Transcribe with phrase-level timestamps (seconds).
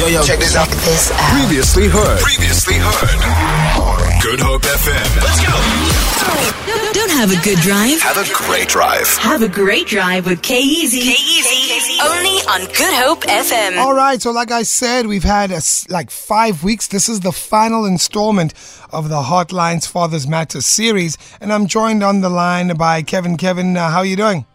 [0.00, 0.66] Yo, yo, check this out.
[0.66, 1.38] This out.
[1.38, 2.20] Previously heard.
[2.20, 4.22] Previously heard.
[4.22, 5.16] Good Hope FM.
[5.20, 6.92] Let's go.
[6.94, 8.00] Don't have a good drive.
[8.00, 9.06] Have a great drive.
[9.18, 11.02] Have a great drive with K-Easy.
[11.02, 12.00] K-Easy.
[12.00, 13.76] Only on Good Hope FM.
[13.76, 16.86] All right, so like I said, we've had a s like five weeks.
[16.86, 18.54] This is the final installment
[18.90, 23.36] of the Heartlines Fathers Matter series, and I'm joined on the line by Kevin.
[23.36, 24.46] Kevin, uh, how are you doing?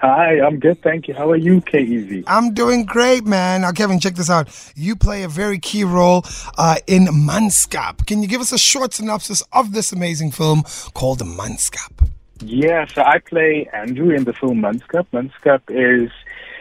[0.00, 1.14] Hi, I'm good, thank you.
[1.14, 2.22] How are you, KEZ?
[2.28, 3.62] I'm doing great, man.
[3.62, 4.48] Now, Kevin, check this out.
[4.76, 6.22] You play a very key role
[6.56, 8.06] uh, in Manskap.
[8.06, 10.62] Can you give us a short synopsis of this amazing film
[10.94, 12.08] called Manskap?
[12.38, 15.06] Yeah, so I play Andrew in the film Manskap.
[15.12, 16.12] Manskap is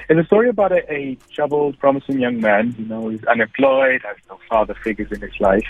[0.10, 2.74] is a story about a, a troubled, promising young man.
[2.80, 5.68] You know, he's unemployed, has no father figures in his life,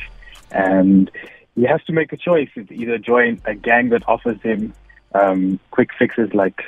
[0.51, 1.11] and
[1.55, 4.73] he has to make a choice: It's either join a gang that offers him
[5.13, 6.63] um, quick fixes like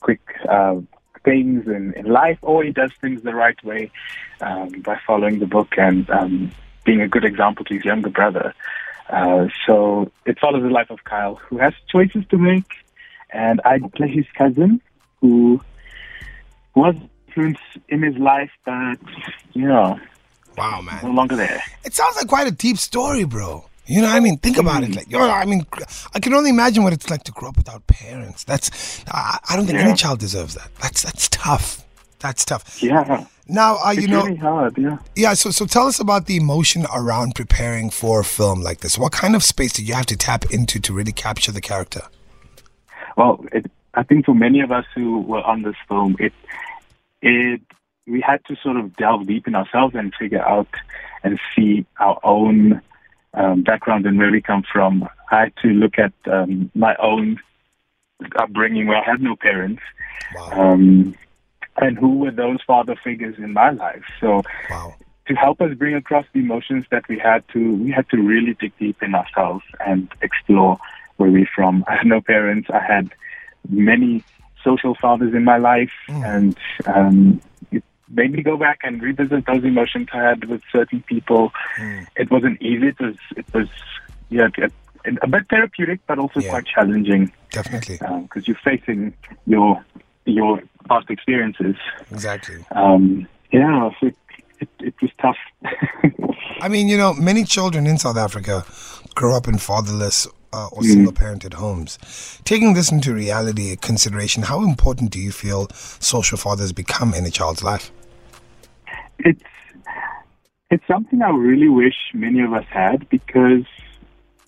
[0.00, 0.76] quick uh,
[1.24, 3.90] things in, in life, or he does things the right way
[4.40, 6.50] um, by following the book and um,
[6.84, 8.54] being a good example to his younger brother.
[9.08, 12.64] Uh, so it follows the life of Kyle, who has choices to make,
[13.30, 14.80] and I play his cousin,
[15.20, 15.60] who
[16.74, 16.94] was
[17.26, 18.98] influence in his life, but
[19.52, 19.98] you know,
[20.56, 21.14] Wow, no man.
[21.14, 21.62] longer there.
[21.84, 23.64] It sounds like quite a deep story, bro.
[23.86, 24.38] You know what I mean?
[24.38, 24.94] Think about it.
[24.94, 25.66] Like, you I mean,
[26.14, 28.44] I can only imagine what it's like to grow up without parents.
[28.44, 30.70] That's, I, I don't think any child deserves that.
[30.80, 31.84] That's that's tough.
[32.20, 32.82] That's tough.
[32.82, 34.78] Yeah, Now, uh, you it's know, really hard.
[34.78, 34.98] Yeah.
[35.16, 38.98] Yeah, so so tell us about the emotion around preparing for a film like this.
[38.98, 42.02] What kind of space did you have to tap into to really capture the character?
[43.16, 46.32] Well, it, I think for many of us who were on this film, it
[47.22, 47.60] it
[48.06, 50.68] we had to sort of delve deep in ourselves and figure out
[51.22, 52.82] and see our own
[53.34, 55.08] um, background and where we come from.
[55.30, 57.38] I had to look at um, my own
[58.36, 59.82] upbringing where I had no parents,
[60.34, 60.72] Wow.
[60.72, 61.14] um,
[61.76, 64.02] and who were those father figures in my life.
[64.20, 64.94] So Wow.
[65.26, 68.54] to help us bring across the emotions that we had to, we had to really
[68.54, 70.78] dig deep in ourselves and explore
[71.16, 71.84] where we're from.
[71.86, 72.68] I had no parents.
[72.72, 73.10] I had
[73.68, 74.24] many
[74.64, 76.56] social fathers in my life, and
[76.86, 77.40] um,
[77.70, 81.52] it made me go back and revisit those emotions I had with certain people.
[82.16, 82.88] It wasn't easy.
[82.88, 83.68] It was, it was,
[84.28, 86.50] yeah, a, a bit therapeutic, but also Yeah.
[86.50, 87.98] quite challenging Definitely.
[88.22, 89.14] because you're facing
[89.46, 89.84] your
[90.26, 91.76] your past experiences.
[92.10, 92.64] Exactly.
[92.72, 94.16] Um, yeah, so it,
[94.60, 95.36] it, it was tough.
[96.60, 98.64] I mean, you know, many children in South Africa
[99.14, 101.98] grow up in fatherless uh, or single parented homes.
[102.44, 107.30] Taking this into reality consideration, how important do you feel social fathers become in a
[107.30, 107.90] child's life?
[109.24, 109.42] It's
[110.70, 113.64] it's something I really wish many of us had because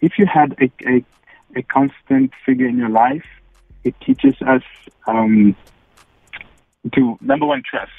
[0.01, 1.05] if you had a, a,
[1.57, 3.25] a constant figure in your life,
[3.83, 4.63] it teaches us
[5.07, 5.57] um,
[6.95, 7.91] to number one trust.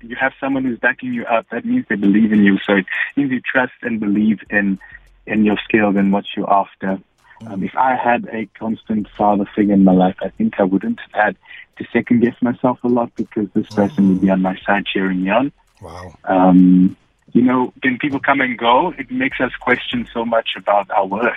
[0.00, 1.46] You have someone who's backing you up.
[1.50, 2.58] That means they believe in you.
[2.58, 2.86] So it
[3.16, 4.78] means you trust and believe in
[5.26, 6.98] in your skills and what you're after.
[7.46, 11.00] Um, if I had a constant father figure in my life, I think I wouldn't
[11.00, 11.36] have had
[11.78, 15.24] to second guess myself a lot because this person would be on my side cheering
[15.24, 15.52] me on
[15.84, 16.14] Wow.
[16.24, 16.96] um,
[17.32, 21.06] you know, when people come and go, it makes us question so much about our
[21.06, 21.32] worth.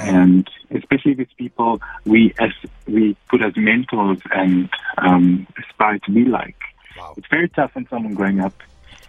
[0.00, 2.52] And especially with people we as
[2.86, 4.68] we put as mentors and
[4.98, 6.56] um, aspire to be like.
[6.96, 7.14] Wow.
[7.16, 8.54] It's very tough on someone growing up,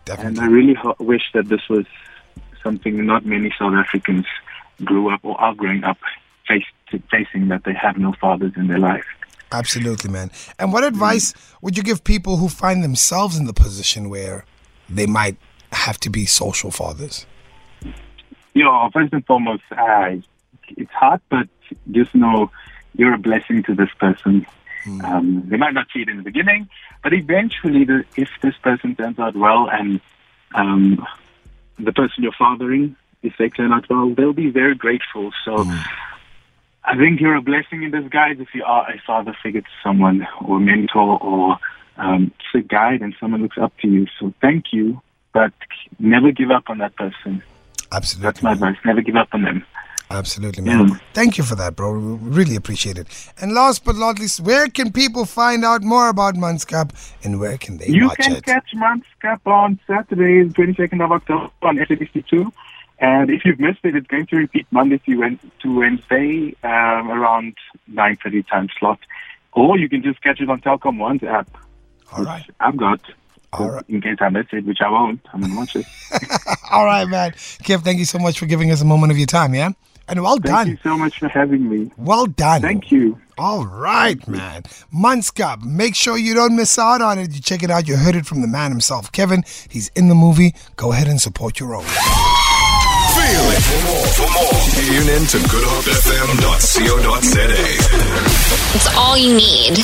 [0.06, 0.40] Definitely.
[0.40, 0.40] and.
[0.42, 1.86] I really ho- wish that this was
[2.62, 4.26] something not many South Africans
[4.84, 5.98] grew up or are growing up
[6.48, 6.68] faced,
[7.10, 9.06] facing that they have no fathers in their life.
[9.52, 10.32] Absolutely, man.
[10.60, 14.44] And what advice would you give people who find themselves in the position where
[14.90, 15.38] they might
[15.72, 17.26] have to be social fathers?
[18.56, 20.16] you know, first and foremost, uh,
[20.70, 21.48] it's hard, but
[21.92, 22.50] just know
[22.96, 24.48] you're a blessing to this person.
[25.04, 26.70] Um, they might not see it in the beginning,
[27.04, 30.00] but eventually, the, if this person turns out well and
[30.54, 31.06] um,
[31.78, 35.32] the person you're fathering, if they turn out well, they'll be very grateful.
[35.44, 35.66] So
[36.84, 40.28] I think you're a blessing in disguise if you are a father figure to someone
[40.40, 41.58] or mentor or
[41.98, 44.08] um, just a guide and someone looks up to you.
[44.20, 45.02] So thank you,
[45.34, 45.54] but
[46.00, 47.42] never give up on that person.
[47.92, 48.24] Absolutely.
[48.24, 48.78] That's my advice.
[48.84, 49.66] Never give up on them.
[50.12, 50.88] Absolutely, man.
[50.88, 50.96] Yeah.
[51.14, 51.98] Thank you for that, bro.
[51.98, 53.08] We Really appreciate it.
[53.42, 56.92] And last but not least, where can people find out more about Manskap
[57.24, 58.36] and where can they You watch can it?
[58.36, 62.52] You can catch Manskap on Saturday, the 22nd of October on SABC2.
[63.00, 67.56] And if you've missed it, it's going to repeat Monday to Wednesday um, around
[67.92, 69.00] 9.30 time slot.
[69.54, 71.50] Or you can just catch it on Telkom One's app,
[72.14, 72.46] All right.
[72.60, 73.02] I've got.
[73.54, 73.86] All right.
[73.88, 75.22] In case I miss it, which I won't.
[75.32, 75.86] I'm going to watch it.
[76.72, 77.32] All right, man.
[77.32, 79.72] Kev, thank you so much for giving us a moment of your time, yeah?
[80.08, 80.66] And well Thank done.
[80.66, 81.92] Thank you so much for having me.
[81.98, 82.62] Well done.
[82.62, 83.20] Thank you.
[83.38, 84.64] All right, man.
[84.92, 87.34] Months, Manskap, make sure you don't miss out on it.
[87.34, 87.88] You check it out.
[87.88, 89.44] You heard it from the man himself, Kevin.
[89.70, 90.56] He's in the movie.
[90.76, 91.84] Go ahead and support your own.
[91.84, 91.92] Feel
[93.52, 93.64] it.
[93.64, 97.46] For more, for more, tune in to goodhopefm.co.za.
[98.76, 99.84] It's all you need.